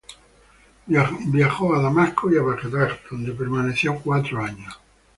[1.27, 4.79] Viajó a Damasco y Bagdad, donde permaneció cuatro años.